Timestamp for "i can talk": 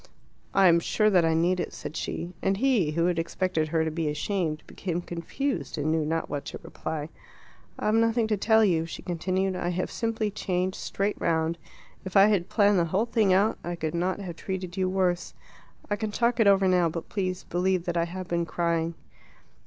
15.87-16.39